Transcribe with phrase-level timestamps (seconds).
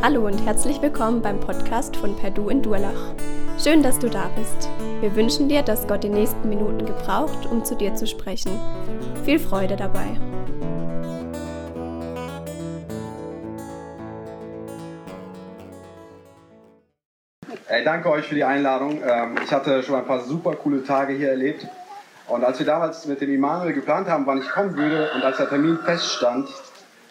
[0.00, 3.16] Hallo und herzlich willkommen beim Podcast von Perdu in Durlach.
[3.58, 4.70] Schön, dass du da bist.
[5.00, 8.52] Wir wünschen dir, dass Gott die nächsten Minuten gebraucht, um zu dir zu sprechen.
[9.24, 10.06] Viel Freude dabei.
[17.66, 19.02] Hey, danke euch für die Einladung.
[19.04, 21.66] Ähm, ich hatte schon ein paar super coole Tage hier erlebt.
[22.28, 25.38] Und als wir damals mit dem Immanuel geplant haben, wann ich kommen würde und als
[25.38, 26.48] der Termin feststand,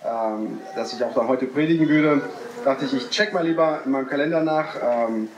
[0.05, 2.21] ähm, dass ich auch dann heute predigen würde,
[2.67, 5.29] dachte ich, ich check mal lieber in meinem Kalender nach, ähm,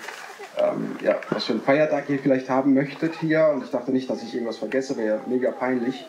[0.58, 3.52] ähm, ja, was für einen Feiertag ihr vielleicht haben möchtet hier.
[3.54, 6.08] Und ich dachte nicht, dass ich irgendwas vergesse, wäre mega peinlich.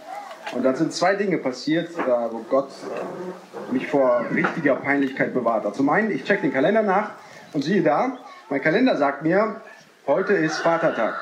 [0.53, 5.67] Und dann sind zwei Dinge passiert, äh, wo Gott äh, mich vor richtiger Peinlichkeit bewahrt
[5.67, 5.77] hat.
[5.77, 7.11] Zum einen, ich check den Kalender nach
[7.53, 8.17] und siehe da,
[8.49, 9.61] mein Kalender sagt mir,
[10.07, 11.21] heute ist Vatertag.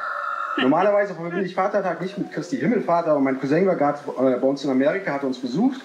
[0.59, 4.47] Normalerweise verbinde ich Vatertag nicht mit Christi Himmelfahrt, aber mein Cousin war gerade äh, bei
[4.47, 5.81] uns in Amerika, hat uns besucht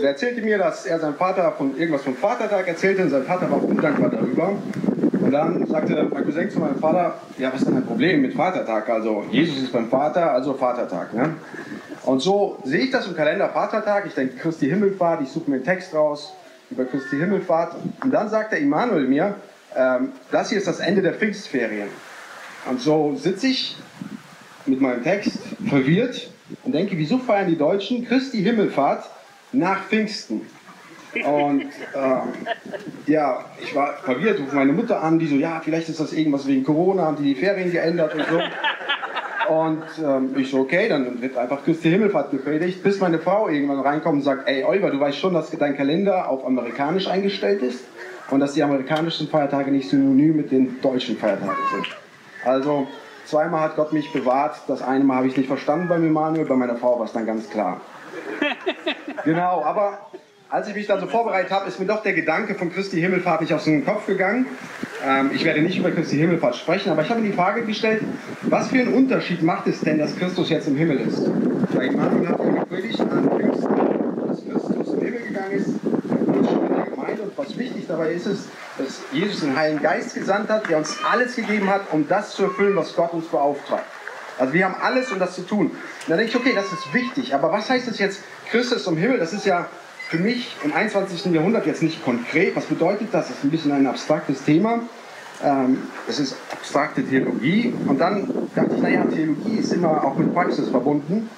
[0.00, 3.50] er erzählte mir, dass er seinem Vater von irgendwas vom Vatertag erzählte und sein Vater
[3.50, 4.56] war undankbar darüber.
[5.20, 8.34] Und dann sagte mein Cousin zu meinem Vater, ja, was ist denn ein Problem mit
[8.34, 8.88] Vatertag?
[8.88, 11.12] Also Jesus ist beim Vater, also Vatertag.
[11.12, 11.34] Ne?
[12.04, 14.06] Und so sehe ich das im Kalender Vatertag.
[14.06, 16.32] Ich denke Christi Himmelfahrt, ich suche mir einen Text raus
[16.70, 17.74] über Christi Himmelfahrt.
[18.02, 19.34] Und dann sagt der Immanuel mir,
[19.76, 21.88] ähm, das hier ist das Ende der Pfingstferien.
[22.68, 23.76] Und so sitze ich
[24.66, 26.30] mit meinem Text verwirrt
[26.64, 29.04] und denke, wieso feiern die Deutschen Christi Himmelfahrt
[29.52, 30.42] nach Pfingsten.
[31.14, 31.62] Und
[31.94, 32.22] ähm,
[33.06, 36.46] ja, ich war verwirrt, rufe meine Mutter an, die so, ja, vielleicht ist das irgendwas
[36.46, 38.40] wegen Corona, haben die die Ferien geändert und so.
[39.48, 43.80] Und ähm, ich so, okay, dann wird einfach Christi Himmelfahrt gepredigt, bis meine Frau irgendwann
[43.80, 47.84] reinkommt und sagt, ey Oliver, du weißt schon, dass dein Kalender auf amerikanisch eingestellt ist
[48.30, 51.86] und dass die amerikanischen Feiertage nicht synonym mit den deutschen Feiertagen sind.
[52.44, 52.86] Also
[53.24, 56.54] zweimal hat Gott mich bewahrt, das eine Mal habe ich nicht verstanden beim Emanuel, bei
[56.54, 57.80] meiner Frau war es dann ganz klar.
[59.24, 60.10] Genau, aber
[60.50, 63.40] als ich mich dann so vorbereitet habe, ist mir doch der Gedanke von Christi Himmelfahrt
[63.42, 64.46] nicht aus dem Kopf gegangen.
[65.06, 68.02] Ähm, ich werde nicht über Christi Himmelfahrt sprechen, aber ich habe mir die Frage gestellt,
[68.42, 71.22] was für einen Unterschied macht es denn, dass Christus jetzt im Himmel ist?
[71.74, 73.76] Weil Immanuel hat ja gepredigt an Pfingsten,
[74.26, 75.68] dass Christus im Himmel gegangen ist.
[75.68, 80.96] Und was wichtig dabei ist, ist, dass Jesus den Heiligen Geist gesandt hat, der uns
[81.10, 83.84] alles gegeben hat, um das zu erfüllen, was Gott uns beauftragt.
[84.38, 85.66] Also wir haben alles, um das zu tun.
[85.66, 85.76] Und
[86.06, 89.18] dann denke ich, okay, das ist wichtig, aber was heißt das jetzt, Christus im Himmel?
[89.18, 89.68] Das ist ja
[90.08, 91.32] für mich im 21.
[91.32, 92.56] Jahrhundert jetzt nicht konkret.
[92.56, 93.28] Was bedeutet das?
[93.28, 94.80] Das ist ein bisschen ein abstraktes Thema.
[95.44, 97.74] Ähm, es ist abstrakte Theologie.
[97.86, 101.28] Und dann dachte ich, naja, Theologie ist immer auch mit Praxis verbunden.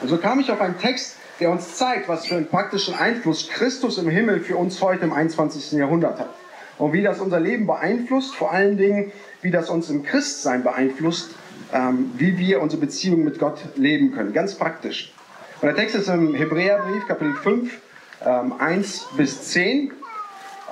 [0.00, 3.48] Und so kam ich auf einen Text, der uns zeigt, was für einen praktischen Einfluss
[3.48, 5.72] Christus im Himmel für uns heute im 21.
[5.72, 6.30] Jahrhundert hat.
[6.78, 9.12] Und wie das unser Leben beeinflusst, vor allen Dingen,
[9.42, 11.30] wie das uns im Christsein beeinflusst
[11.72, 14.32] ähm, wie wir unsere Beziehung mit Gott leben können.
[14.32, 15.12] Ganz praktisch.
[15.60, 17.72] Und der Text ist im Hebräerbrief, Kapitel 5,
[18.26, 19.90] ähm, 1 bis 10.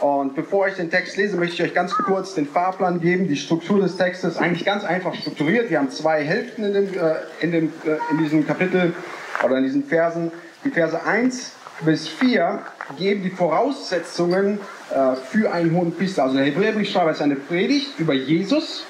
[0.01, 3.27] Und bevor ich den Text lese, möchte ich euch ganz kurz den Fahrplan geben.
[3.27, 5.71] Die Struktur des Textes eigentlich ganz einfach strukturiert.
[5.71, 8.93] Wir haben zwei Hälften in, dem, äh, in, dem, äh, in diesem Kapitel
[9.43, 10.31] oder in diesen Versen.
[10.65, 11.53] Die Verse 1
[11.87, 12.61] bis 4
[12.99, 14.59] geben die Voraussetzungen
[14.91, 16.25] äh, für einen hohen Priester.
[16.25, 18.85] Also der Hebräerbriefschreiber ist eine Predigt über Jesus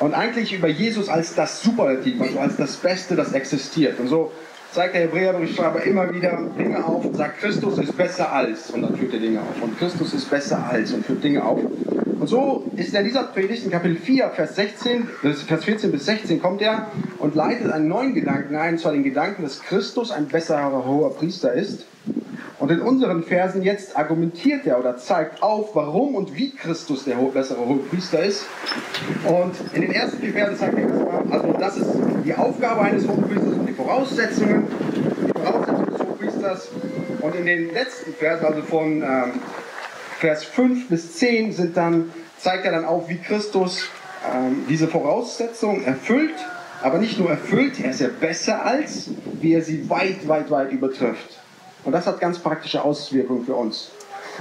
[0.00, 4.00] und eigentlich über Jesus als das Superlativ, also als das Beste, das existiert.
[4.00, 4.32] Und so
[4.74, 8.70] zeigt der Hebräerbriefschreiber immer wieder Dinge auf und sagt, Christus ist besser als.
[8.70, 9.62] Und dann führt er Dinge auf.
[9.62, 11.60] Und Christus ist besser als und führt Dinge auf.
[11.60, 15.08] Und so ist er in dieser Predigt in Kapitel 4, Vers, 16,
[15.46, 19.04] Vers 14 bis 16 kommt er und leitet einen neuen Gedanken ein, und zwar den
[19.04, 21.86] Gedanken, dass Christus ein besserer hoher Priester ist
[22.64, 27.16] und in unseren Versen jetzt argumentiert er oder zeigt auf, warum und wie Christus der
[27.16, 28.46] bessere Hohepriester ist.
[29.26, 31.90] Und in den ersten vier Versen zeigt er also das ist
[32.24, 34.66] die Aufgabe eines Hohepriesters Voraussetzungen,
[35.26, 36.68] die Voraussetzungen des Hohepriesters.
[37.20, 39.32] Und in den letzten Versen, also von ähm,
[40.18, 43.88] Vers 5 bis 10, sind dann, zeigt er dann auf, wie Christus
[44.32, 46.34] ähm, diese Voraussetzungen erfüllt,
[46.82, 49.10] aber nicht nur erfüllt, er ist ja besser als,
[49.40, 51.40] wie er sie weit, weit, weit übertrifft.
[51.84, 53.90] Und das hat ganz praktische Auswirkungen für uns.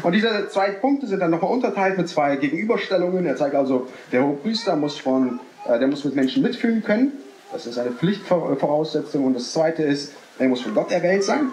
[0.02, 3.26] Und diese zwei Punkte sind dann nochmal unterteilt mit zwei Gegenüberstellungen.
[3.26, 7.14] Er zeigt also, der Hohepriester muss, von, äh, der muss mit Menschen mitfühlen können.
[7.54, 9.26] Das ist eine Pflichtvoraussetzung.
[9.26, 11.50] Und das zweite ist, er muss von Gott erwählt sein.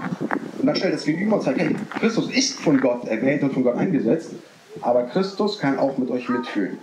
[0.58, 3.62] Und dann stellt es gegenüber und sagt, hey, Christus ist von Gott erwählt und von
[3.62, 4.30] Gott eingesetzt.
[4.80, 6.78] Aber Christus kann auch mit euch mitfühlen.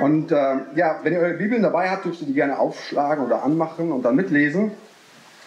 [0.00, 3.42] Und äh, ja, wenn ihr eure Bibeln dabei habt, dürft ihr die gerne aufschlagen oder
[3.42, 4.70] anmachen und dann mitlesen.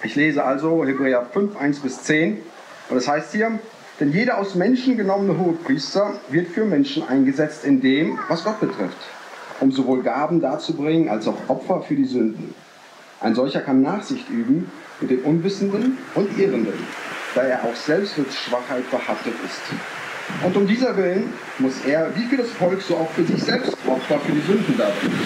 [0.03, 2.37] Ich lese also Hebräer 5, 1 bis 10.
[2.89, 3.57] Und das heißt hier,
[3.99, 8.97] denn jeder aus Menschen genommene Hohepriester wird für Menschen eingesetzt in dem, was Gott betrifft,
[9.59, 12.53] um sowohl Gaben darzubringen als auch Opfer für die Sünden.
[13.23, 16.73] Ein solcher kann Nachsicht üben mit den Unwissenden und Irrenden,
[17.33, 19.61] da er auch selbst mit Schwachheit behaftet ist.
[20.45, 23.77] Und um dieser Willen muss er, wie für das Volk, so auch für sich selbst
[23.87, 25.19] Opfer für die Sünden darbringen.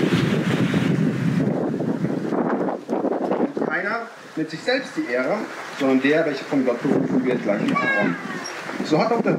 [3.40, 4.02] Und keiner
[4.36, 5.38] mit sich selbst die Ehre,
[5.80, 8.86] sondern der, welcher von Gott berufen wird, gleich wie.
[8.86, 9.38] So hat, auch der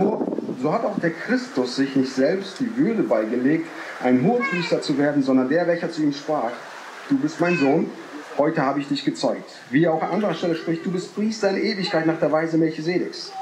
[0.60, 3.69] so hat auch der Christus sich nicht selbst die Würde beigelegt,
[4.02, 6.50] ein Hohepriester zu werden, sondern der, welcher zu ihm sprach,
[7.08, 7.88] du bist mein Sohn,
[8.38, 9.50] heute habe ich dich gezeugt.
[9.70, 12.56] Wie er auch an anderer Stelle spricht, du bist Priester in Ewigkeit nach der Weise
[12.56, 13.32] Melchisedeks.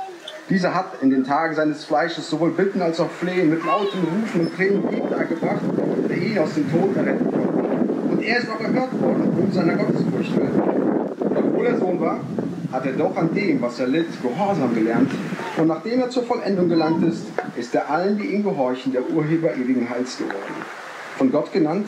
[0.49, 4.43] Dieser hat in den Tagen seines Fleisches sowohl Bitten als auch Flehen mit lauten Rufen
[4.43, 5.61] und Tränen jeden dargebracht,
[6.09, 8.13] der ihn aus dem Tod erretten konnte.
[8.13, 10.33] Und er ist auch erhört worden um seiner Gottesfurcht.
[11.35, 12.21] Obwohl er Sohn war,
[12.73, 15.11] hat er doch an dem, was er litt, Gehorsam gelernt.
[15.57, 17.27] Und nachdem er zur Vollendung gelangt ist,
[17.57, 20.37] ist er allen, die ihm gehorchen, der Urheber ewigen Heils geworden.
[21.19, 21.87] Von Gott genannt,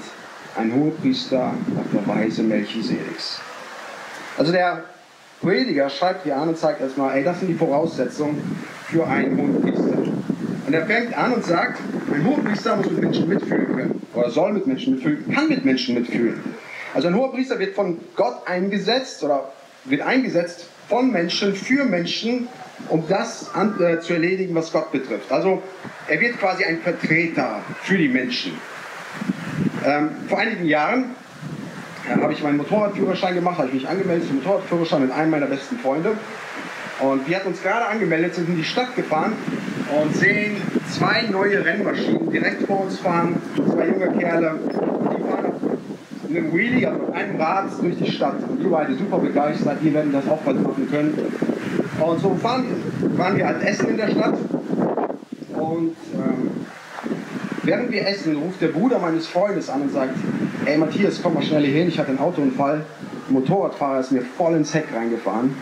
[0.58, 3.40] ein Hohepriester nach der Weise Melchisedeks.
[4.36, 4.84] Also der
[5.40, 8.40] Prediger schreibt hier an und zeigt erstmal, ey, das sind die Voraussetzungen
[8.86, 9.98] für einen Hohepriester.
[10.66, 11.78] Und er fängt an und sagt,
[12.12, 14.02] ein Hohepriester muss mit Menschen mitfühlen können.
[14.14, 16.42] Oder soll mit Menschen mitfühlen, kann mit Menschen mitfühlen.
[16.92, 19.52] Also ein Hohepriester wird von Gott eingesetzt oder
[19.84, 22.48] wird eingesetzt von Menschen, für Menschen,
[22.88, 25.30] um das an, äh, zu erledigen, was Gott betrifft.
[25.30, 25.62] Also
[26.08, 28.52] er wird quasi ein Vertreter für die Menschen.
[29.88, 31.16] Ähm, vor einigen Jahren
[32.06, 35.46] äh, habe ich meinen Motorradführerschein gemacht, habe ich mich angemeldet zum Motorradführerschein mit einem meiner
[35.46, 36.12] besten Freunde.
[37.00, 39.32] Und wir hatten uns gerade angemeldet, sind in die Stadt gefahren
[39.98, 40.58] und sehen
[40.90, 44.58] zwei neue Rennmaschinen direkt vor uns fahren, zwei junge Kerle.
[44.60, 48.36] Die fahren auf einem Wheelie, also mit einem Rad durch die Stadt.
[48.46, 51.32] Und die beide super begeistert, die werden das auch machen können.
[51.98, 52.66] Und so fahren,
[53.16, 54.36] waren wir halt essen in der Stadt.
[55.54, 56.27] Und ähm,
[57.68, 60.16] während wir essen, ruft der Bruder meines Freundes an und sagt,
[60.64, 62.82] ey Matthias, komm mal schnell hier hin, ich hatte einen Autounfall.
[63.26, 65.54] Der Motorradfahrer ist mir voll ins Heck reingefahren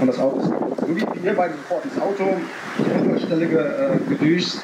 [0.00, 0.78] und das Auto ist kaputt.
[1.22, 2.36] Wir beide sofort ins Auto,
[2.78, 4.62] zur Unfallstelle äh, gedüst.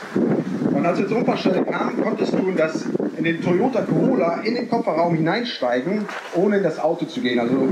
[0.73, 2.87] Und als wir zur Unfallstelle kamen, konntest du das
[3.19, 7.41] in den Toyota Corolla in den Kofferraum hineinsteigen, ohne in das Auto zu gehen.
[7.41, 7.69] Also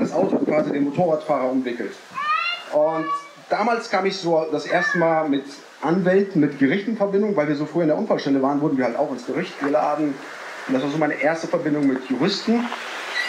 [0.00, 1.92] das Auto quasi den Motorradfahrer umwickelt.
[2.72, 3.06] Und
[3.48, 5.44] damals kam ich so das erste Mal mit
[5.80, 8.84] Anwälten, mit Gerichten in Verbindung, weil wir so früh in der Unfallstelle waren, wurden wir
[8.84, 10.14] halt auch ins Gericht geladen.
[10.66, 12.64] Und das war so meine erste Verbindung mit Juristen.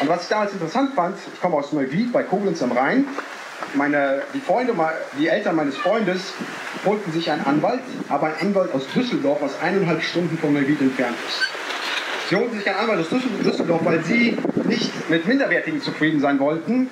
[0.02, 3.06] Und was ich damals interessant fand, ich komme aus Neuwied bei Koblenz am Rhein.
[3.76, 4.74] Meine, die Freunde,
[5.20, 6.34] die Eltern meines Freundes
[6.86, 11.18] holten sich einen Anwalt, aber einen Anwalt aus Düsseldorf, was eineinhalb Stunden von Neuwied entfernt
[11.28, 12.30] ist.
[12.30, 13.10] Sie holten sich einen Anwalt aus
[13.44, 16.90] Düsseldorf, weil sie nicht mit Minderwertigen zufrieden sein wollten,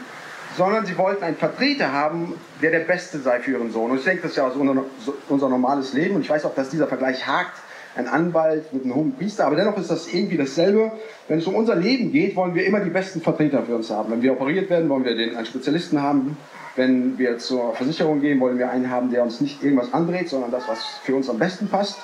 [0.58, 3.92] sondern sie wollten einen Vertreter haben, der der Beste sei für ihren Sohn.
[3.92, 4.84] Und ich denke, das ist ja unser,
[5.30, 6.16] unser normales Leben.
[6.16, 7.54] Und ich weiß auch, dass dieser Vergleich hakt
[7.96, 10.92] ein Anwalt mit einem hohen Priester, aber dennoch ist das irgendwie dasselbe.
[11.28, 14.12] Wenn es um unser Leben geht, wollen wir immer die besten Vertreter für uns haben.
[14.12, 16.38] Wenn wir operiert werden, wollen wir den, einen Spezialisten haben.
[16.76, 20.52] Wenn wir zur Versicherung gehen, wollen wir einen haben, der uns nicht irgendwas andreht, sondern
[20.52, 21.98] das, was für uns am besten passt.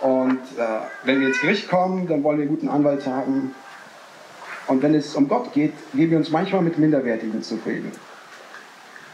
[0.00, 0.62] Und äh,
[1.04, 3.54] wenn wir ins Gericht kommen, dann wollen wir einen guten Anwalt haben.
[4.70, 7.90] Und wenn es um Gott geht, geben wir uns manchmal mit Minderwertigen zufrieden.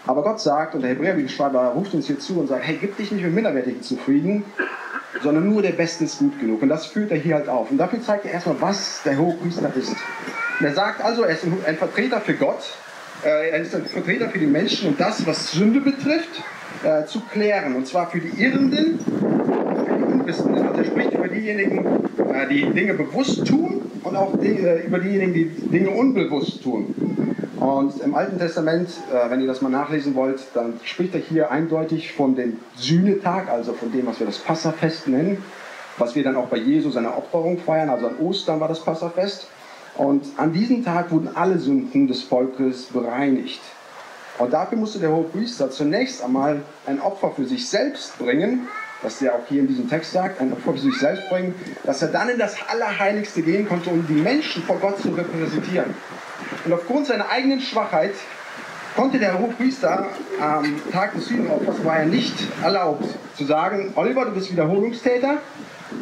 [0.06, 3.10] Aber Gott sagt, und der Hebräerbriefschreiber ruft uns hier zu und sagt, hey, gib dich
[3.10, 4.44] nicht mit Minderwertigen zufrieden,
[5.22, 6.60] sondern nur der Beste ist gut genug.
[6.60, 7.70] Und das führt er hier halt auf.
[7.70, 9.96] Und dafür zeigt er erstmal, was der Hohepriester ist.
[10.60, 12.62] Und er sagt also, er ist ein Vertreter für Gott,
[13.24, 16.42] äh, er ist ein Vertreter für die Menschen und das, was Sünde betrifft,
[16.84, 17.76] äh, zu klären.
[17.76, 20.68] Und zwar für die Irrenden für die Unwissenden.
[20.68, 21.82] Also er spricht über diejenigen,
[22.30, 26.94] äh, die Dinge bewusst tun und auch über diejenigen, die Dinge unbewusst tun.
[27.56, 31.50] Und im Alten Testament, äh, wenn ihr das mal nachlesen wollt, dann spricht er hier
[31.50, 35.42] eindeutig von dem Sühnetag, also von dem, was wir das Passafest nennen,
[35.98, 39.48] was wir dann auch bei Jesu seiner Opferung feiern, also an Ostern war das Passafest.
[39.96, 43.60] Und an diesem Tag wurden alle Sünden des Volkes bereinigt.
[44.38, 48.68] Und dafür musste der Hohepriester zunächst einmal ein Opfer für sich selbst bringen,
[49.02, 52.02] was er auch hier in diesem Text sagt, ein Opfer für sich selbst bringen, dass
[52.02, 55.94] er dann in das Allerheiligste gehen konnte, um die Menschen vor Gott zu repräsentieren.
[56.64, 58.14] Und aufgrund seiner eigenen Schwachheit
[58.96, 60.06] konnte der Hochpriester
[60.40, 63.04] am Tag des Sühnenopfers war er nicht erlaubt
[63.36, 65.38] zu sagen, Oliver, du bist Wiederholungstäter,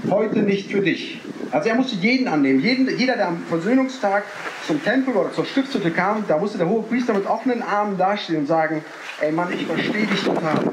[0.09, 1.21] heute nicht für dich.
[1.51, 2.61] Also er musste jeden annehmen.
[2.61, 4.25] Jeden, jeder, der am Versöhnungstag
[4.67, 8.41] zum Tempel oder zur Stiftshütte kam, da musste der hohe Priester mit offenen Armen dastehen
[8.41, 8.85] und sagen,
[9.21, 10.65] ey Mann, ich verstehe dich total.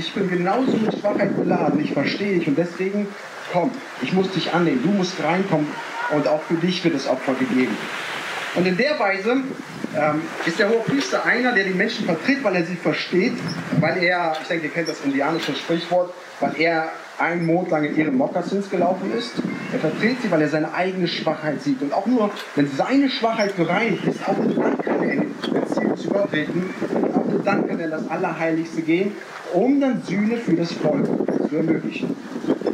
[0.00, 3.06] Ich bin genauso mit Schwachheit beladen, ich verstehe dich und deswegen,
[3.52, 5.66] komm, ich muss dich annehmen, du musst reinkommen
[6.14, 7.76] und auch für dich wird das Opfer gegeben.
[8.54, 9.32] Und in der Weise
[9.94, 13.34] ähm, ist der hohe Priester einer, der die Menschen vertritt, weil er sie versteht,
[13.78, 17.96] weil er, ich denke, ihr kennt das indianische Sprichwort, weil er einen Monat lang in
[17.96, 19.34] ihren Mokassins gelaufen ist.
[19.70, 21.82] Er vertritt sie, weil er seine eigene Schwachheit sieht.
[21.82, 25.96] Und auch nur, wenn seine Schwachheit bereinigt ist, auch nur dann kann er in Beziehung
[25.98, 26.74] zu Gott treten.
[27.14, 29.12] Auch dann kann er in das Allerheiligste gehen,
[29.52, 31.06] um dann Sühne für das Volk
[31.48, 32.16] zu ermöglichen.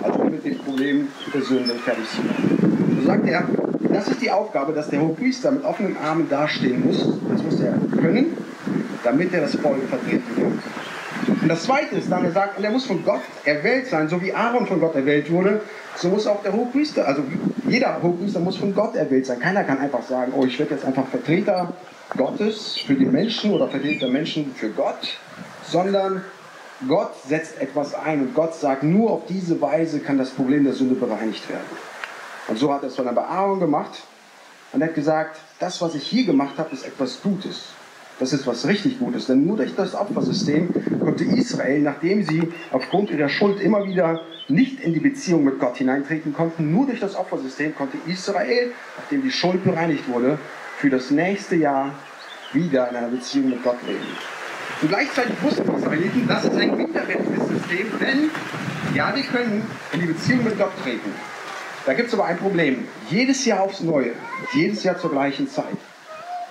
[0.02, 2.98] Also um mit dem Problem der Sünde fertig zu machen.
[3.00, 3.44] So sagt er,
[3.92, 7.08] das ist die Aufgabe, dass der Hohepriester mit offenen Armen dastehen muss.
[7.30, 8.36] Das muss er können,
[9.04, 10.58] damit er das Volk vertreten kann.
[11.42, 14.32] Und das Zweite ist dann, er sagt, er muss von Gott erwählt sein, so wie
[14.32, 15.60] Aaron von Gott erwählt wurde,
[15.96, 17.22] so muss auch der Hohepriester, also
[17.66, 19.38] jeder Hohepriester muss von Gott erwählt sein.
[19.40, 21.72] Keiner kann einfach sagen, oh, ich werde jetzt einfach Vertreter
[22.16, 25.18] Gottes für die Menschen oder Vertreter Menschen für Gott,
[25.64, 26.22] sondern
[26.86, 30.74] Gott setzt etwas ein und Gott sagt, nur auf diese Weise kann das Problem der
[30.74, 31.64] Sünde bereinigt werden.
[32.48, 34.02] Und so hat er es von der Aaron gemacht
[34.72, 37.70] und hat gesagt, das, was ich hier gemacht habe, ist etwas Gutes.
[38.18, 40.68] Das ist was richtig Gutes, denn nur durch das Opfersystem
[41.00, 45.78] konnte Israel, nachdem sie aufgrund ihrer Schuld immer wieder nicht in die Beziehung mit Gott
[45.78, 50.38] hineintreten konnten, nur durch das Opfersystem konnte Israel, nachdem die Schuld bereinigt wurde,
[50.78, 51.94] für das nächste Jahr
[52.52, 54.06] wieder in einer Beziehung mit Gott leben.
[54.82, 58.30] Und gleichzeitig wussten die Israeliten, das ist ein widerwärtiges System, denn
[58.94, 61.12] ja, wir können in die Beziehung mit Gott treten.
[61.86, 62.86] Da gibt es aber ein Problem.
[63.08, 64.12] Jedes Jahr aufs Neue,
[64.52, 65.76] jedes Jahr zur gleichen Zeit,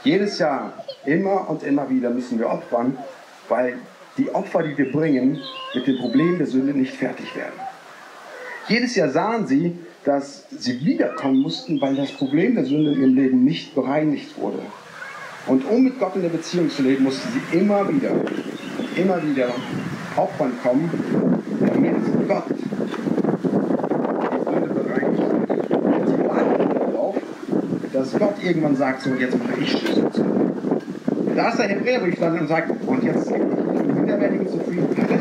[0.03, 0.73] jedes Jahr
[1.05, 2.97] immer und immer wieder müssen wir opfern,
[3.47, 3.77] weil
[4.17, 5.41] die Opfer, die wir bringen,
[5.73, 7.59] mit dem Problem der Sünde nicht fertig werden.
[8.67, 13.15] Jedes Jahr sahen sie, dass sie wiederkommen mussten, weil das Problem der Sünde in ihrem
[13.15, 14.59] Leben nicht bereinigt wurde.
[15.47, 18.09] Und um mit Gott in der Beziehung zu leben, mussten sie immer wieder,
[18.95, 19.49] immer wieder
[20.15, 20.89] Opfern kommen,
[21.59, 22.55] damit Gott die
[24.43, 25.71] Sünde bereinigt.
[25.71, 27.15] Und sie warten darauf,
[27.93, 30.21] dass Gott irgendwann sagt, so jetzt mache ich Schluss.
[31.35, 35.19] Da ist der Hebräerbrief dann und sagt, und jetzt lebe ich in widerwärtigen Zufriedenheit.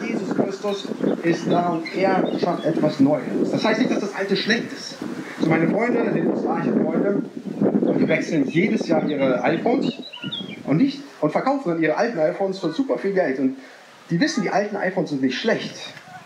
[0.00, 0.88] Jesus Christus
[1.22, 3.50] ist da und er schafft etwas Neues.
[3.52, 4.96] Das heißt nicht, dass das Alte schlecht ist.
[5.40, 7.22] So meine Freunde den Freunde,
[8.12, 9.92] wechseln jedes Jahr ihre iPhones
[10.64, 13.38] und, nicht, und verkaufen dann ihre alten iPhones für super viel Geld.
[13.38, 13.56] Und
[14.10, 15.74] die wissen, die alten iPhones sind nicht schlecht,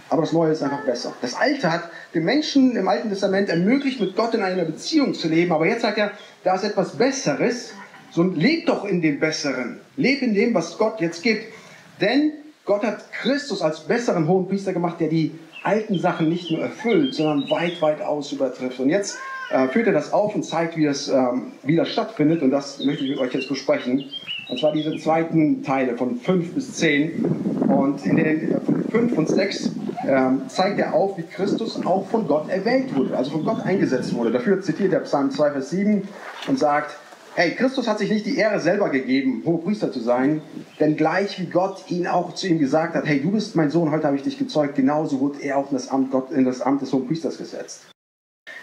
[0.09, 1.15] aber das Neue ist einfach besser.
[1.23, 5.29] Das Alte hat den Menschen im Alten Testament ermöglicht, mit Gott in einer Beziehung zu
[5.29, 6.13] leben, aber jetzt sagt er,
[6.45, 7.73] da ist etwas Besseres,
[8.11, 9.81] so leb doch in dem Besseren.
[9.97, 11.53] Leb in dem, was Gott jetzt gibt.
[12.01, 12.33] Denn
[12.65, 17.15] Gott hat Christus als besseren hohen Priester gemacht, der die alten Sachen nicht nur erfüllt,
[17.15, 18.81] sondern weit, weit aus übertrifft.
[18.81, 19.19] Und jetzt
[19.51, 22.43] äh, führt er das auf und zeigt, wie das, ähm, wie das stattfindet.
[22.43, 24.05] Und das möchte ich mit euch jetzt besprechen.
[24.49, 27.25] Und zwar diese zweiten Teile von 5 bis 10.
[27.69, 29.67] Und in den äh, 5 und 6
[30.07, 34.15] äh, zeigt er auf, wie Christus auch von Gott erwählt wurde, also von Gott eingesetzt
[34.15, 34.31] wurde.
[34.31, 36.09] Dafür zitiert er Psalm 2, Vers 7
[36.49, 36.97] und sagt,
[37.39, 40.41] Hey, Christus hat sich nicht die Ehre selber gegeben, Hohepriester zu sein,
[40.81, 43.91] denn gleich wie Gott ihn auch zu ihm gesagt hat, hey, du bist mein Sohn,
[43.91, 46.63] heute habe ich dich gezeugt, genauso wurde er auch in das Amt, Gott, in das
[46.63, 47.83] Amt des Hohepriesters gesetzt.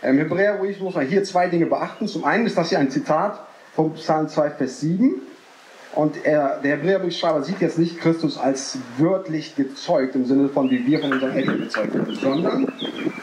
[0.03, 2.07] Im Hebräerbrief muss man hier zwei Dinge beachten.
[2.07, 3.39] Zum einen ist das hier ein Zitat
[3.74, 5.22] vom Psalm 2, Vers 7.
[5.95, 10.86] Und er, der Hebräerbriefschreiber sieht jetzt nicht Christus als wörtlich gezeugt, im Sinne von, wie
[10.86, 12.74] wir von unseren Eltern gezeugt wurden, sondern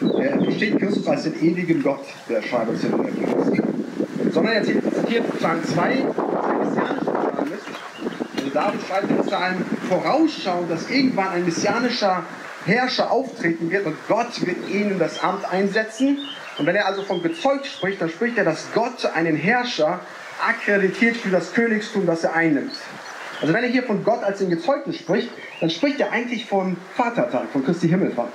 [0.01, 4.33] er versteht Christus als den ewigen Gott, der Schreiber des Hebräerbriefs.
[4.33, 7.39] Sondern er zitiert Psalm 2, was ein messianischer Psalm.
[8.37, 9.57] Also David schreibt den Psalm
[9.89, 12.23] vorausschauend, dass irgendwann ein messianischer
[12.65, 16.19] Herrscher auftreten wird und Gott wird ihn in das Amt einsetzen.
[16.59, 20.01] Und wenn er also von gezeugt spricht, dann spricht er, dass Gott einen Herrscher
[20.47, 22.73] akkreditiert für das Königstum, das er einnimmt.
[23.41, 25.31] Also wenn er hier von Gott als den Gezeugten spricht,
[25.61, 28.33] dann spricht er eigentlich von Vatertag, von Christi Himmelfahrt.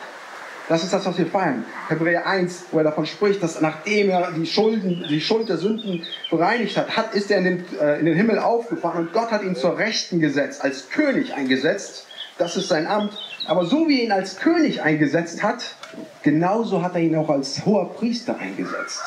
[0.68, 1.64] Das ist das, was wir feiern.
[1.90, 6.04] Hebräer 1, wo er davon spricht, dass nachdem er die Schulden, die Schuld der Sünden
[6.32, 9.44] bereinigt hat, hat ist er in den, äh, in den Himmel aufgefahren und Gott hat
[9.44, 12.08] ihn zur Rechten gesetzt, als König eingesetzt.
[12.40, 13.14] Das ist sein Amt.
[13.46, 15.76] Aber so wie er ihn als König eingesetzt hat,
[16.24, 19.02] genauso hat er ihn auch als hoher Priester eingesetzt.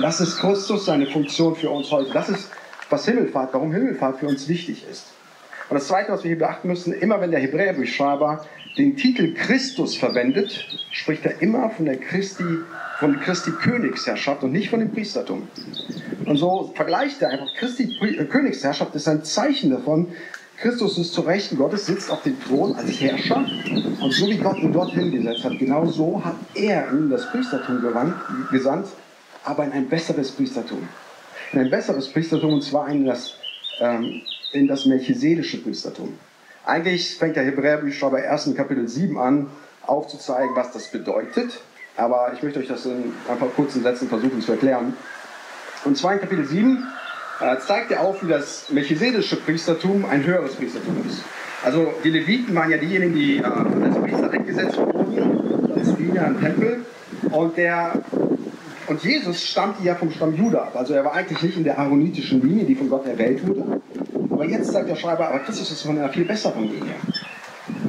[0.00, 2.12] Das ist Christus, seine Funktion für uns heute.
[2.12, 2.50] Das ist,
[2.88, 5.06] was Himmelfahrt, warum Himmelfahrt für uns wichtig ist.
[5.68, 8.44] Und das Zweite, was wir hier beachten müssen, immer wenn der Hebräerbriefschreiber
[8.76, 12.44] den Titel Christus verwendet, spricht er immer von der Christi,
[12.98, 15.48] von Christi Königsherrschaft und nicht von dem Priestertum.
[16.24, 17.96] Und so vergleicht er einfach Christi
[18.30, 20.08] Königsherrschaft ist ein Zeichen davon,
[20.62, 23.44] Christus ist zu Rechten Gottes, sitzt auf dem Thron als Herrscher
[24.00, 27.82] und so wie Gott ihn dorthin gesetzt hat, genau so hat er ihm das Priestertum
[28.52, 28.86] gesandt,
[29.42, 30.86] aber in ein besseres Priestertum.
[31.52, 33.34] In ein besseres Priestertum und zwar in das,
[33.80, 36.16] ähm, in das melchisedische Priestertum.
[36.64, 38.54] Eigentlich fängt der Hebräerbrief schon bei 1.
[38.54, 39.50] Kapitel 7 an,
[39.84, 41.60] aufzuzeigen, was das bedeutet.
[41.96, 44.94] Aber ich möchte euch das in ein paar kurzen Sätzen versuchen zu erklären.
[45.84, 47.01] Und zwar in Kapitel 7 äh,
[47.58, 51.22] zeigt er auf, wie das melchisedische Priestertum ein höheres Priestertum ist.
[51.64, 56.40] Also die Leviten waren ja diejenigen, die äh, als Priester eingesetzt wurden, als Diener im
[56.40, 56.84] Tempel.
[57.30, 57.92] Und, der,
[58.88, 60.76] und Jesus stammte ja vom Stamm Juda ab.
[60.76, 63.80] Also er war eigentlich nicht in der aaronitischen Linie, die von Gott erwählt wurde,
[64.42, 66.94] aber jetzt sagt der Schreiber, aber Christus ist von einer viel besseren Linie.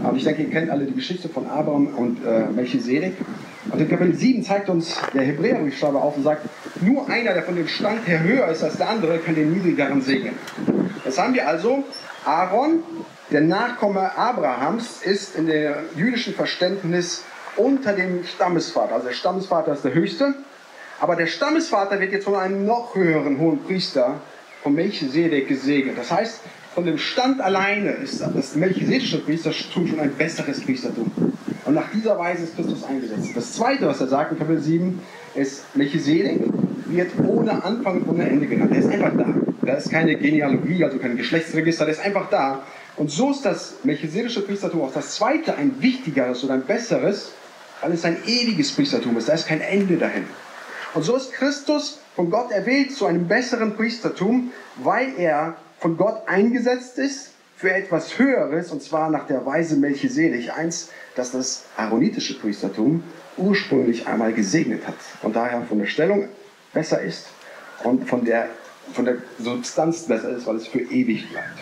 [0.04, 3.14] Aber ich denke, ihr kennt alle die Geschichte von Abraham und äh, Melchisedek.
[3.72, 6.48] Und in Kapitel 7 zeigt uns der Hebräerbriefschreiber auf und sagt,
[6.82, 10.02] nur einer, der von dem Stand her höher ist als der andere, kann den niedrigeren
[10.02, 10.38] segnen.
[11.04, 11.84] Das haben wir also.
[12.26, 12.84] Aaron,
[13.32, 17.24] der Nachkomme Abrahams, ist in dem jüdischen Verständnis
[17.58, 18.96] unter dem Stammesvater.
[18.96, 20.34] Also der Stammesvater ist der höchste.
[21.00, 24.22] Aber der Stammesvater wird jetzt von einem noch höheren hohen Priester,
[24.62, 25.98] von Melchisedek, gesegnet.
[25.98, 26.40] Das heißt,
[26.74, 31.12] von dem Stand alleine ist das melchisedische Priestertum schon ein besseres Priestertum.
[31.66, 33.30] Und nach dieser Weise ist Christus eingesetzt.
[33.36, 35.02] Das zweite, was er sagt in Kapitel 7,
[35.36, 36.42] ist, Melchisedek
[36.88, 38.72] wird ohne Anfang und ohne Ende genannt.
[38.74, 39.34] Er ist einfach da.
[39.66, 42.64] Da ist keine Genealogie, also kein Geschlechtsregister, der ist einfach da.
[42.98, 47.32] Und so ist das melchisedische Priestertum auch das zweite ein wichtigeres oder ein besseres,
[47.82, 49.30] weil es ein ewiges Priestertum ist.
[49.30, 50.26] Da ist kein Ende dahin.
[50.94, 54.52] Und so ist Christus von Gott erwählt zu einem besseren Priestertum,
[54.84, 60.56] weil er von Gott eingesetzt ist für etwas Höheres, und zwar nach der Weise Melchisedek,
[60.56, 63.04] eins, das das aaronitische Priestertum
[63.38, 66.28] ursprünglich einmal gesegnet hat und daher von der Stellung
[66.74, 67.28] besser ist
[67.84, 68.48] und von der,
[68.94, 71.60] von der Substanz besser ist, weil es für ewig bleibt.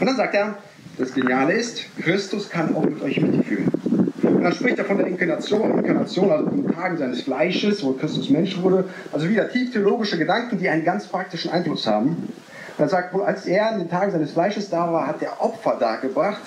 [0.00, 0.56] Und dann sagt er,
[0.98, 3.70] das Geniale ist, Christus kann auch mit euch mitfühlen.
[4.22, 8.28] Und dann spricht er von der Inkarnation, Inkarnation, also den Tagen seines Fleisches, wo Christus
[8.30, 8.88] Mensch wurde.
[9.12, 12.32] Also wieder tief theologische Gedanken, die einen ganz praktischen Einfluss haben.
[12.78, 16.42] Er sagt, als er in den Tagen seines Fleisches da war, hat er Opfer dargebracht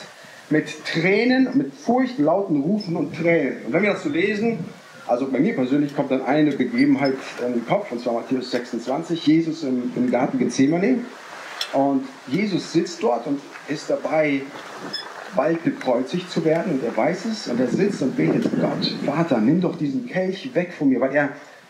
[0.50, 3.66] mit Tränen, mit furchtlauten Rufen und Tränen.
[3.66, 4.60] Und wenn wir das so lesen,
[5.08, 9.26] also bei mir persönlich kommt dann eine Begebenheit in den Kopf, und zwar Matthäus 26,
[9.26, 11.00] Jesus im, im Garten Gethsemane.
[11.74, 14.42] Und Jesus sitzt dort und ist dabei,
[15.36, 19.40] bald gekreuzigt zu werden und er weiß es und er sitzt und betet, Gott, Vater,
[19.40, 21.30] nimm doch diesen Kelch weg von mir, weil er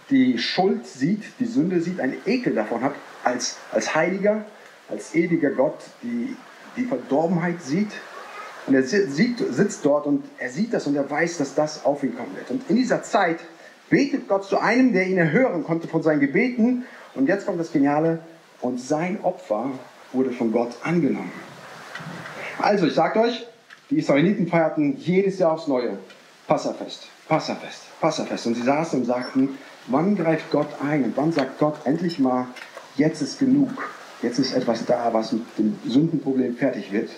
[0.09, 4.45] die Schuld sieht, die Sünde sieht, einen Ekel davon hat, als, als Heiliger,
[4.87, 6.35] als ewiger Gott die,
[6.77, 7.89] die Verdorbenheit sieht.
[8.67, 12.15] Und er sitzt dort und er sieht das und er weiß, dass das auf ihn
[12.15, 12.49] kommen wird.
[12.49, 13.39] Und in dieser Zeit
[13.89, 16.85] betet Gott zu einem, der ihn erhören konnte von seinen Gebeten.
[17.13, 18.19] Und jetzt kommt das Geniale,
[18.61, 19.71] und sein Opfer
[20.11, 21.31] wurde von Gott angenommen.
[22.59, 23.45] Also, ich sage euch,
[23.89, 25.99] die Israeliten feierten jedes Jahr aufs Neue
[26.47, 28.47] Passafest, Passafest, Passafest.
[28.47, 32.47] Und sie saßen und sagten, wann greift Gott ein und wann sagt Gott endlich mal,
[32.95, 33.69] jetzt ist genug.
[34.21, 37.09] Jetzt ist etwas da, was mit dem Sündenproblem fertig wird.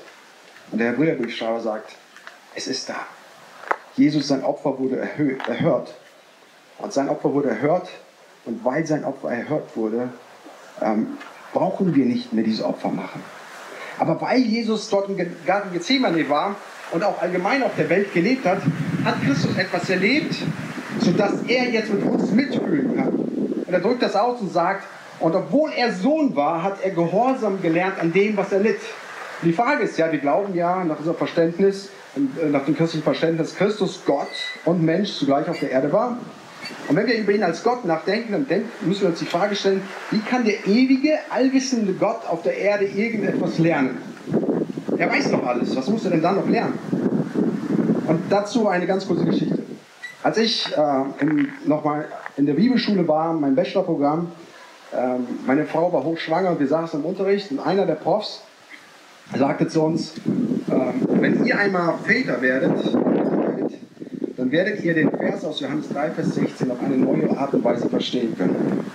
[0.71, 1.95] Und der Hebräerbriefschreiber sagt,
[2.55, 3.05] es ist da.
[3.95, 5.93] Jesus, sein Opfer wurde erhört.
[6.77, 7.89] Und sein Opfer wurde erhört.
[8.45, 10.09] Und weil sein Opfer erhört wurde,
[10.81, 11.17] ähm,
[11.53, 13.21] brauchen wir nicht mehr diese Opfer machen.
[13.99, 16.55] Aber weil Jesus dort im Garten Gethsemane war
[16.91, 18.59] und auch allgemein auf der Welt gelebt hat,
[19.03, 20.35] hat Christus etwas erlebt,
[20.99, 23.09] sodass er jetzt mit uns mitfühlen kann.
[23.65, 24.83] Und er drückt das aus und sagt,
[25.19, 28.79] und obwohl er Sohn war, hat er Gehorsam gelernt an dem, was er litt.
[29.43, 33.55] Die Frage ist ja, wir glauben ja nach unserem Verständnis, äh, nach dem christlichen Verständnis,
[33.55, 34.27] Christus Gott
[34.65, 36.17] und Mensch zugleich auf der Erde war.
[36.87, 39.81] Und wenn wir über ihn als Gott nachdenken, dann müssen wir uns die Frage stellen,
[40.09, 43.99] wie kann der ewige, allwissende Gott auf der Erde irgendetwas lernen?
[44.97, 46.79] Er weiß noch alles, was muss er denn dann noch lernen?
[48.07, 49.59] Und dazu eine ganz kurze Geschichte.
[50.23, 51.25] Als ich äh,
[51.65, 54.31] nochmal in der Bibelschule war, mein Bachelorprogramm,
[54.97, 58.41] ähm, meine Frau war hochschwanger und wir saßen im Unterricht und einer der Profs
[59.35, 62.71] sagte zu uns, ähm, wenn ihr einmal Väter werdet,
[64.37, 67.63] dann werdet ihr den Vers aus Johannes 3, Vers 16 auf eine neue Art und
[67.63, 68.85] Weise verstehen können.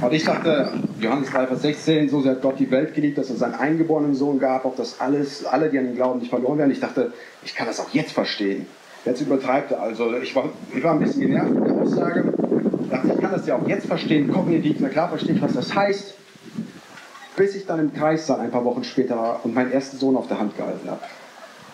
[0.00, 3.30] Und ich dachte, Johannes 3, Vers 16, so sehr hat Gott die Welt geliebt, dass
[3.30, 6.58] er seinen eingeborenen Sohn gab, auf das alles, alle, die an ihn glauben, nicht verloren
[6.58, 6.70] werden.
[6.70, 7.12] Ich dachte,
[7.44, 8.66] ich kann das auch jetzt verstehen.
[9.04, 9.82] Jetzt übertreibt er.
[9.82, 12.32] Also ich war, ich war ein bisschen genervt mit der Aussage
[12.88, 15.74] dachte, ich kann das ja auch jetzt verstehen, kognitiv, na klar verstehe ich, was das
[15.74, 16.14] heißt,
[17.38, 20.26] bis ich dann im Kreissaal ein paar Wochen später war und meinen ersten Sohn auf
[20.26, 21.00] der Hand gehalten habe.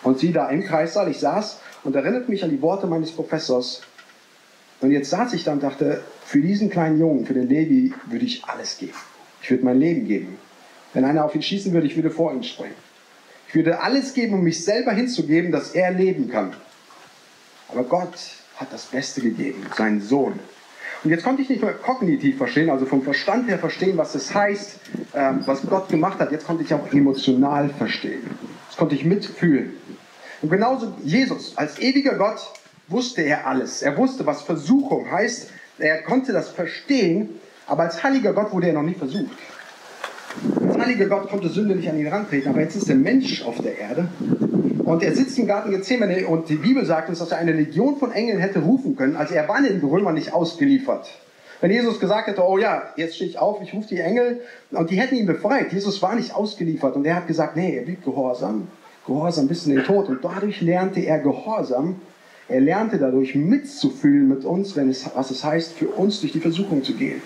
[0.03, 3.81] Und sie da im Kreissaal, ich saß und erinnerte mich an die Worte meines Professors.
[4.79, 8.25] Und jetzt saß ich da und dachte, für diesen kleinen Jungen, für den Levi, würde
[8.25, 8.93] ich alles geben.
[9.41, 10.37] Ich würde mein Leben geben.
[10.93, 12.75] Wenn einer auf ihn schießen würde, ich würde vor ihn springen.
[13.47, 16.53] Ich würde alles geben, um mich selber hinzugeben, dass er leben kann.
[17.69, 18.13] Aber Gott
[18.57, 20.39] hat das Beste gegeben, seinen Sohn.
[21.05, 24.33] Und jetzt konnte ich nicht mehr kognitiv verstehen, also vom Verstand her verstehen, was das
[24.33, 24.79] heißt,
[25.13, 26.31] ähm, was Gott gemacht hat.
[26.31, 28.21] Jetzt konnte ich auch emotional verstehen.
[28.67, 29.73] Jetzt konnte ich mitfühlen.
[30.41, 32.39] Und genauso Jesus, als ewiger Gott,
[32.87, 33.83] wusste er alles.
[33.83, 35.51] Er wusste, was Versuchung heißt.
[35.77, 39.37] Er konnte das verstehen, aber als heiliger Gott wurde er noch nie versucht.
[40.59, 43.61] Als heiliger Gott konnte Sünde nicht an ihn rantreten, aber jetzt ist der Mensch auf
[43.61, 44.07] der Erde
[44.85, 47.97] und er sitzt im Garten Gethsemane und die Bibel sagt uns, dass er eine Legion
[47.97, 49.15] von Engeln hätte rufen können.
[49.15, 51.09] Also er war den Römern nicht ausgeliefert.
[51.59, 54.91] Wenn Jesus gesagt hätte, oh ja, jetzt stehe ich auf, ich rufe die Engel und
[54.91, 55.73] die hätten ihn befreit.
[55.73, 58.67] Jesus war nicht ausgeliefert und er hat gesagt, nee, er blieb gehorsam.
[59.07, 60.07] Gehorsam bis in den Tod.
[60.09, 62.01] Und dadurch lernte er Gehorsam.
[62.47, 66.39] Er lernte dadurch mitzufühlen mit uns, wenn es, was es heißt, für uns durch die
[66.39, 67.21] Versuchung zu gehen.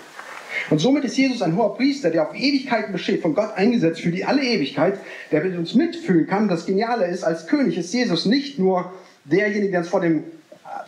[0.70, 4.10] Und somit ist Jesus ein hoher Priester, der auf Ewigkeiten besteht, von Gott eingesetzt für
[4.10, 4.98] die alle Ewigkeit,
[5.30, 6.48] der mit uns mitfühlen kann.
[6.48, 8.92] Das Geniale ist, als König ist Jesus nicht nur
[9.24, 10.24] derjenige, der uns vor dem,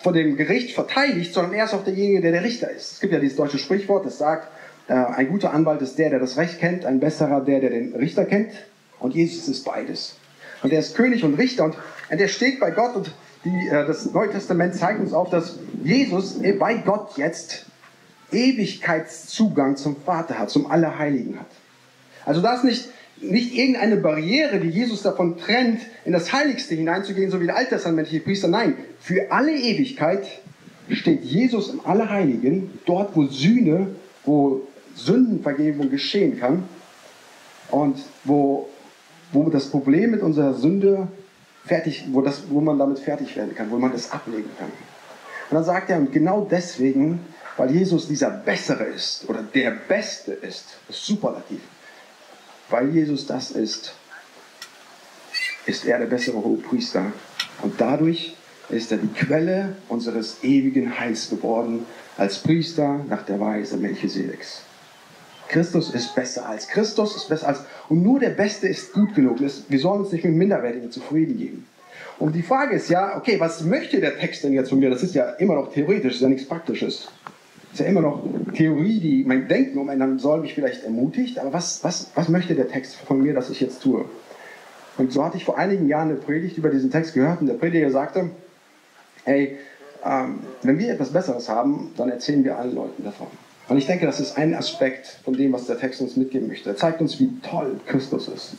[0.01, 2.93] vor dem Gericht verteidigt, sondern er ist auch derjenige, der der Richter ist.
[2.93, 4.49] Es gibt ja dieses deutsche Sprichwort, das sagt,
[4.89, 7.95] äh, ein guter Anwalt ist der, der das Recht kennt, ein besserer der, der den
[7.95, 8.53] Richter kennt.
[8.99, 10.17] Und Jesus ist beides.
[10.63, 11.77] Und er ist König und Richter und,
[12.09, 13.11] er steht bei Gott und
[13.45, 17.67] die, äh, das Neue Testament zeigt uns auch, dass Jesus bei Gott jetzt
[18.33, 21.47] Ewigkeitszugang zum Vater hat, zum Allerheiligen hat.
[22.25, 22.89] Also da ist nicht,
[23.21, 28.23] nicht irgendeine Barriere, die Jesus davon trennt, in das Heiligste hineinzugehen, so wie der alttestamentliche
[28.23, 28.49] Priester.
[28.49, 30.27] Nein, für alle Ewigkeit
[30.91, 33.89] steht Jesus im Allerheiligen, dort wo Sühne,
[34.25, 34.63] wo
[34.95, 36.65] Sündenvergebung geschehen kann
[37.71, 38.69] und wo,
[39.33, 41.09] wo das Problem mit unserer Sünde
[41.65, 44.69] fertig, wo, das, wo man damit fertig werden kann, wo man das ablegen kann.
[45.51, 47.21] Und dann sagt er, und genau deswegen
[47.57, 50.79] weil Jesus dieser Bessere ist oder der Beste ist.
[50.89, 51.61] Ist superlativ.
[52.71, 53.95] Weil Jesus das ist,
[55.67, 57.13] ist er der bessere Hohepriester.
[57.63, 58.35] Und dadurch
[58.71, 61.85] ist er die Quelle unseres ewigen Heils geworden,
[62.17, 64.63] als Priester nach der Weise Melchisedeks.
[65.49, 67.61] Christus ist besser als Christus ist besser als
[67.91, 69.39] und nur der Beste ist gut genug.
[69.41, 71.67] Wir sollen uns nicht mit Minderwertigen zufrieden geben.
[72.19, 74.89] Und die Frage ist ja, okay, was möchte der Text denn jetzt von mir?
[74.89, 77.09] Das ist ja immer noch theoretisch, das ist ja nichts Praktisches
[77.73, 78.23] ist ja immer noch
[78.55, 82.69] Theorie, die mein Denken umändern soll, mich vielleicht ermutigt, aber was, was, was möchte der
[82.69, 84.05] Text von mir, dass ich jetzt tue?
[84.99, 87.55] Und so hatte ich vor einigen Jahren eine Predigt über diesen Text gehört und der
[87.55, 88.31] Prediger sagte,
[89.25, 89.57] hey,
[90.05, 93.29] ähm, wenn wir etwas Besseres haben, dann erzählen wir allen Leuten davon.
[93.69, 96.69] Und ich denke, das ist ein Aspekt von dem, was der Text uns mitgeben möchte.
[96.69, 98.57] Er zeigt uns, wie toll Christus ist.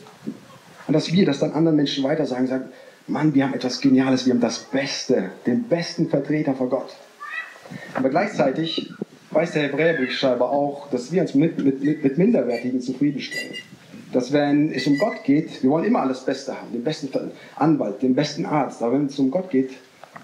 [0.86, 2.70] Und dass wir das dann anderen Menschen weiter sagen, sagen,
[3.06, 6.96] Mann, wir haben etwas Geniales, wir haben das Beste, den besten Vertreter vor Gott.
[7.94, 8.92] Aber gleichzeitig
[9.30, 13.56] weiß der Hebräerbriefschreiber auch, dass wir uns mit, mit, mit Minderwertigen zufriedenstellen.
[14.12, 17.10] Dass wenn es um Gott geht, wir wollen immer alles Beste haben, den besten
[17.56, 19.70] Anwalt, den besten Arzt, aber wenn es um Gott geht,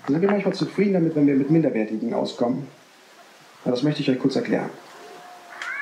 [0.06, 2.68] sind wir manchmal zufrieden damit, wenn wir mit Minderwertigen auskommen.
[3.64, 4.70] Und das möchte ich euch kurz erklären.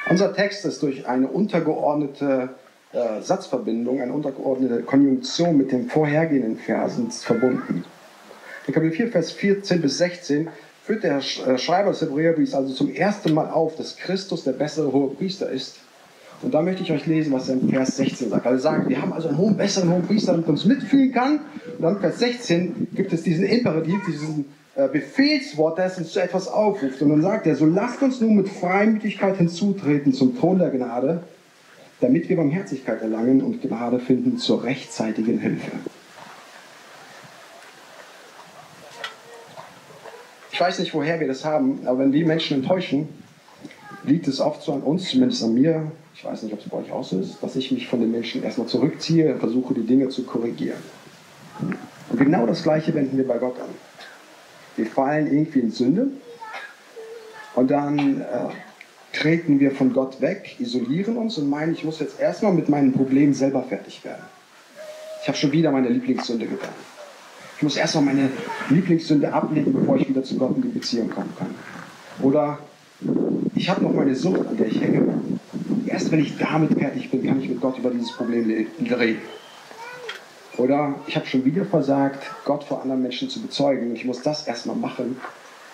[0.09, 2.50] Unser Text ist durch eine untergeordnete
[2.92, 7.85] äh, Satzverbindung, eine untergeordnete Konjunktion mit den vorhergehenden Versen verbunden.
[8.66, 10.48] In Kapitel 4, Vers 14 bis 16
[10.88, 14.90] führt der äh, Schreiber des Hebräerbriefs also zum ersten Mal auf, dass Christus der bessere
[14.90, 15.77] hohe Priester ist.
[16.40, 18.46] Und da möchte ich euch lesen, was er im Vers 16 sagt.
[18.46, 21.40] Also sagen, wir haben also einen hohen, besseren hohen Priester, der mit uns mitfühlen kann.
[21.77, 24.46] Und dann Vers 16 gibt es diesen Imperativ, diesen
[24.77, 27.03] äh, Befehlswort, das uns zu etwas aufruft.
[27.03, 31.22] Und dann sagt er, so lasst uns nun mit Freimütigkeit hinzutreten zum Thron der Gnade,
[32.01, 35.70] damit wir Barmherzigkeit erlangen und Gnade finden zur rechtzeitigen Hilfe.
[40.59, 43.09] Ich weiß nicht, woher wir das haben, aber wenn wir Menschen enttäuschen,
[44.03, 46.79] liegt es oft so an uns, zumindest an mir, ich weiß nicht, ob es bei
[46.79, 49.87] euch auch so ist, dass ich mich von den Menschen erstmal zurückziehe und versuche, die
[49.87, 50.81] Dinge zu korrigieren.
[51.61, 53.68] Und genau das Gleiche wenden wir bei Gott an.
[54.75, 56.09] Wir fallen irgendwie in Sünde
[57.55, 58.25] und dann äh,
[59.16, 62.92] treten wir von Gott weg, isolieren uns und meinen, ich muss jetzt erstmal mit meinen
[62.92, 64.25] Problemen selber fertig werden.
[65.23, 66.75] Ich habe schon wieder meine Lieblingssünde getan.
[67.59, 68.31] Ich muss erstmal meine
[68.71, 71.53] Lieblingssünde ablegen, bevor ich wieder zu Gott in die Beziehung kommen kann.
[72.23, 72.61] Oder
[73.57, 75.21] ich habe noch meine Sucht, an der ich hänge.
[75.87, 79.18] Erst wenn ich damit fertig bin, kann ich mit Gott über dieses Problem reden.
[80.57, 83.92] Oder ich habe schon wieder versagt, Gott vor anderen Menschen zu bezeugen.
[83.97, 85.16] Ich muss das erstmal machen,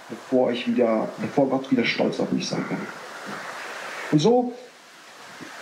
[0.09, 2.81] bevor, ich wieder, bevor Gott wieder stolz auf mich sein kann.
[4.11, 4.55] Und so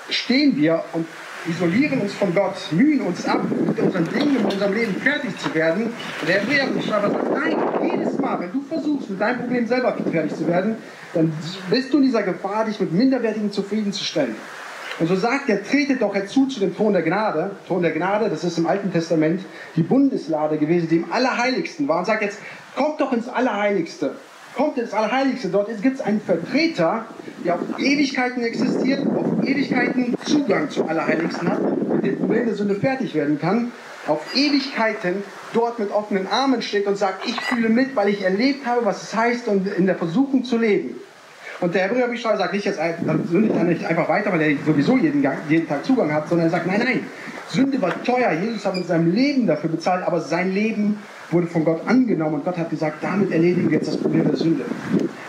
[0.09, 1.05] stehen wir und
[1.49, 5.55] isolieren uns von Gott, mühen uns ab, mit unseren Dingen in unserem Leben fertig zu
[5.55, 5.87] werden.
[6.21, 10.37] Und der Hebräerbriefschreiber sagt, nein, jedes Mal, wenn du versuchst, mit deinem Problem selber fertig
[10.37, 10.77] zu werden,
[11.15, 11.33] dann
[11.71, 14.37] bist du in dieser Gefahr, dich mit Minderwertigen zufriedenzustellen.
[14.99, 17.53] Und so sagt er, tretet doch herzu zu dem Thron der Gnade.
[17.67, 22.01] Thron der Gnade, das ist im Alten Testament die Bundeslade gewesen, die im Allerheiligsten war.
[22.01, 22.39] Und sagt jetzt,
[22.77, 24.15] kommt doch ins Allerheiligste
[24.55, 25.49] kommt ins Allerheiligste.
[25.49, 27.07] Dort gibt es einen Vertreter,
[27.45, 31.61] der auf Ewigkeiten existiert, auf Ewigkeiten Zugang zum Allerheiligsten hat,
[31.93, 33.73] mit dem Problem der Sünde fertig werden kann,
[34.07, 38.67] auf Ewigkeiten dort mit offenen Armen steht und sagt, ich fühle mit, weil ich erlebt
[38.67, 40.97] habe, was es heißt, in der Versuchung zu leben.
[41.61, 45.25] Und der Hebräerbriefschreiber sagt nicht jetzt, ich dann nicht einfach weiter, weil er sowieso jeden,
[45.49, 47.07] jeden Tag Zugang hat, sondern er sagt, nein, nein,
[47.53, 50.99] Sünde war teuer, Jesus hat mit seinem Leben dafür bezahlt, aber sein Leben
[51.31, 54.37] wurde von Gott angenommen und Gott hat gesagt, damit erledigen wir jetzt das Problem der
[54.37, 54.65] Sünde.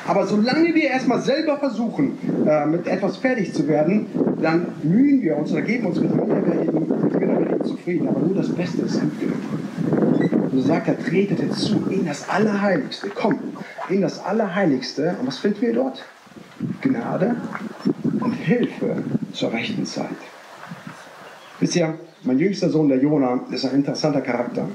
[0.07, 4.07] Aber solange wir erstmal selber versuchen, äh, mit etwas fertig zu werden,
[4.41, 8.07] dann mühen wir uns oder geben uns mit Minderwertigen, mit zufrieden.
[8.07, 10.51] Aber nur das Beste ist gut genug.
[10.51, 13.09] Und so sagt er, tretet hinzu in das Allerheiligste.
[13.13, 13.39] Komm,
[13.89, 15.15] in das Allerheiligste.
[15.19, 16.03] Und was finden wir dort?
[16.81, 17.35] Gnade
[18.19, 20.07] und Hilfe zur rechten Zeit.
[21.61, 24.67] Ihr, mein jüngster Sohn, der Jona, ist ein interessanter Charakter.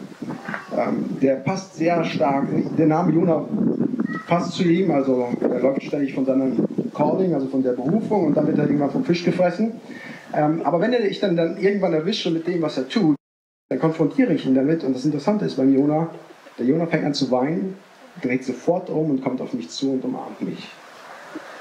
[0.77, 3.45] Ähm, der passt sehr stark, der Name Jona
[4.27, 8.37] passt zu ihm, also er läuft ständig von seinem Calling, also von der Berufung und
[8.37, 9.81] dann wird er irgendwann vom Fisch gefressen.
[10.35, 13.17] Ähm, aber wenn er ich dann, dann irgendwann erwische mit dem, was er tut,
[13.71, 16.11] dann konfrontiere ich ihn damit und das Interessante ist beim Jona,
[16.59, 17.77] der Jona fängt an zu weinen,
[18.23, 20.69] dreht sofort um und kommt auf mich zu und umarmt mich.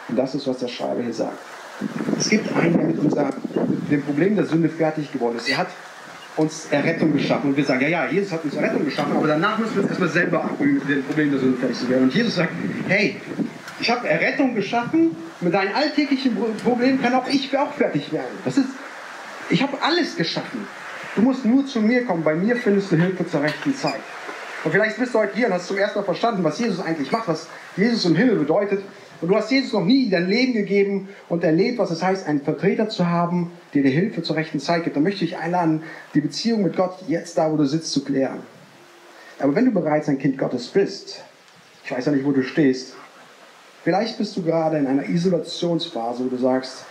[0.09, 1.37] Und das ist, was der Schreiber hier sagt.
[2.17, 3.46] Es gibt einen, der mit, unser, mit
[3.91, 5.49] dem Problem der Sünde fertig geworden ist.
[5.49, 5.67] Er hat
[6.37, 7.49] uns Errettung geschaffen.
[7.49, 9.89] Und wir sagen, ja, ja, Jesus hat uns Errettung geschaffen, aber danach müssen wir uns
[9.89, 12.03] erstmal selber abüben, mit dem Problem der Sünde fertig zu werden.
[12.03, 12.51] Und Jesus sagt,
[12.87, 13.19] hey,
[13.79, 18.37] ich habe Errettung geschaffen, mit deinen alltäglichen Problemen kann auch ich auch fertig werden.
[18.45, 18.69] Das ist,
[19.49, 20.67] ich habe alles geschaffen.
[21.15, 24.01] Du musst nur zu mir kommen, bei mir findest du Hilfe zur rechten Zeit.
[24.67, 27.09] Und vielleicht bist du heute hier und hast zum ersten Mal verstanden, was Jesus eigentlich
[27.09, 28.83] macht, was Jesus im Himmel bedeutet.
[29.21, 32.41] Und du hast Jesus noch nie dein Leben gegeben und erlebt, was es heißt, einen
[32.41, 34.97] Vertreter zu haben, der dir Hilfe zur rechten Zeit gibt.
[34.97, 38.41] Dann möchte ich einladen, die Beziehung mit Gott jetzt da, wo du sitzt, zu klären.
[39.39, 41.23] Aber wenn du bereits ein Kind Gottes bist,
[41.85, 42.93] ich weiß ja nicht, wo du stehst,
[43.85, 46.83] vielleicht bist du gerade in einer Isolationsphase, wo du sagst,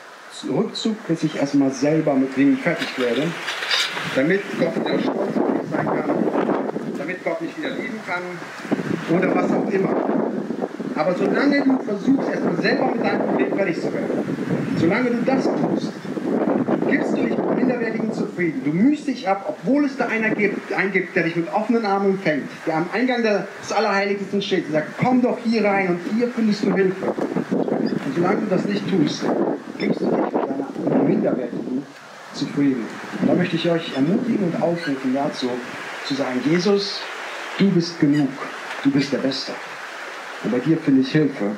[0.51, 3.31] Rückzug, bis ich erstmal selber mit Dingen fertig werde,
[4.15, 6.27] damit Gott wieder stolz auf mich sein kann,
[7.41, 8.23] mich wieder lieben kann
[9.17, 9.95] oder was auch immer.
[10.95, 14.37] Aber solange du versuchst, erstmal selber mit deinem Problem fertig zu werden,
[14.79, 15.93] solange du das tust,
[16.89, 18.63] gibst du dich mit minderwertigen zufrieden.
[18.65, 21.85] Du mühst dich ab, obwohl es da einer gibt, einen gibt, der dich mit offenen
[21.85, 26.01] Armen empfängt, der am Eingang des Allerheiligsten steht und sagt, komm doch hier rein und
[26.17, 27.07] hier findest du Hilfe.
[27.51, 29.25] Und solange du das nicht tust,
[29.79, 31.83] gibst du dich mit deiner minderwertigen
[32.33, 32.85] zufrieden.
[33.21, 35.49] Und da möchte ich euch ermutigen und aufrufen dazu,
[36.07, 37.01] zu sagen, Jesus,
[37.59, 38.29] du bist genug,
[38.83, 39.53] du bist der Beste.
[40.45, 41.53] Und bei dir finde ich Hilfe.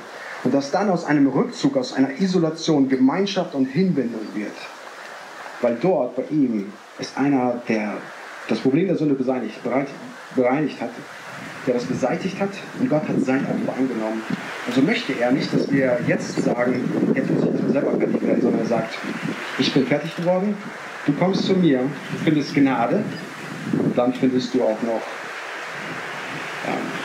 [0.44, 4.52] Und dass dann aus einem Rückzug, aus einer Isolation Gemeinschaft und Hinwendung wird.
[5.60, 7.96] Weil dort bei ihm ist einer, der
[8.48, 9.60] das Problem der Sünde beseitigt,
[10.36, 10.90] bereinigt hat,
[11.66, 14.22] der das beseitigt hat und Gott hat sein Opfer angenommen.
[14.66, 18.40] Also möchte er nicht, dass wir jetzt sagen, jetzt muss ich erstmal selber fertig werden,
[18.40, 18.94] sondern er sagt,
[19.58, 20.56] ich bin fertig geworden,
[21.06, 23.02] du kommst zu mir, du findest Gnade,
[23.96, 25.02] dann findest du auch noch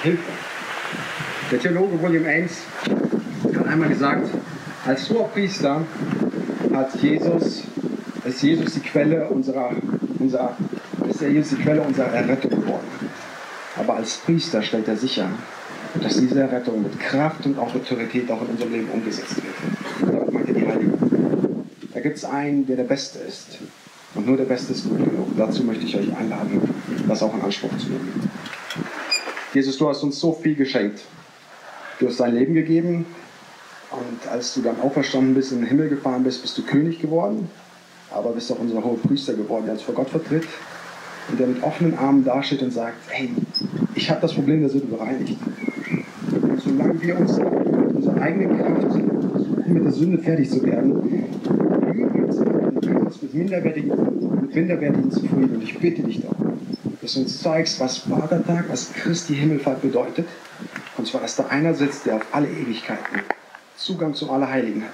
[0.04, 0.32] Hilfe.
[1.50, 2.64] Der Theologe William Ames
[3.56, 4.30] hat einmal gesagt,
[4.86, 5.82] als Hoherpriester
[6.74, 7.64] hat Jesus,
[8.26, 9.72] ist Jesus die Quelle unserer,
[10.20, 10.58] unserer,
[11.10, 12.88] ist Jesus die Quelle unserer Errettung geworden.
[13.78, 15.30] Aber als Priester stellt er sicher,
[16.02, 20.12] dass diese Errettung mit Kraft und Autorität auch in unserem Leben umgesetzt wird.
[20.14, 21.66] Damit meint er die Heiligung.
[21.94, 23.60] Da gibt es einen, der der Beste ist.
[24.16, 25.30] Und nur der Beste ist gut genug.
[25.38, 26.62] Dazu möchte ich euch einladen,
[27.08, 28.30] das auch in Anspruch zu nehmen.
[29.54, 31.02] Jesus, du hast uns so viel geschenkt.
[32.00, 33.06] Du hast dein Leben gegeben
[33.92, 37.48] und als du dann auferstanden bist, in den Himmel gefahren bist, bist du König geworden,
[38.12, 40.48] aber bist auch unser hoher Priester geworden, der uns vor Gott vertritt
[41.30, 43.30] und der mit offenen Armen dasteht und sagt, hey,
[43.94, 45.38] ich habe das Problem der Sünde bereinigt.
[46.32, 51.30] Und solange wir uns mit unserer eigenen Kraft versuchen, mit der Sünde fertig zu werden,
[52.82, 55.56] wir uns mit minderwertigen, mit minderwertigen zufrieden.
[55.56, 56.53] Und ich bitte dich doch,
[57.04, 60.26] dass du uns zeigst, was Vatertag, was Christi Himmelfahrt bedeutet
[60.98, 63.22] und zwar, dass da einer sitzt, der auf alle Ewigkeiten
[63.76, 64.92] Zugang zum Allerheiligen hat.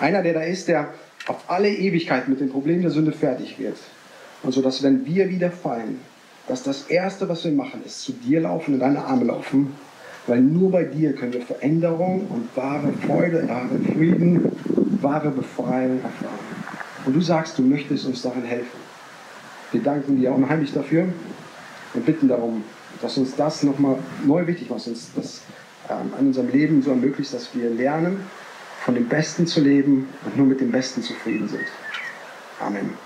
[0.00, 0.94] Einer, der da ist, der
[1.26, 3.76] auf alle Ewigkeiten mit dem Problem der Sünde fertig wird.
[4.42, 6.00] Und so, dass wenn wir wieder fallen,
[6.46, 9.74] dass das Erste, was wir machen, ist zu dir laufen, in deine Arme laufen,
[10.26, 14.52] weil nur bei dir können wir Veränderung und wahre Freude, wahre Frieden,
[15.02, 16.38] wahre Befreiung erfahren.
[17.04, 18.85] Und du sagst, du möchtest uns darin helfen.
[19.72, 21.08] Wir danken dir unheimlich dafür
[21.94, 22.64] und bitten darum,
[23.02, 25.42] dass uns das nochmal neu wichtig macht, uns das
[25.88, 28.20] ähm, an unserem Leben so ermöglicht, dass wir lernen,
[28.84, 31.64] von dem Besten zu leben und nur mit dem Besten zufrieden sind.
[32.60, 33.05] Amen.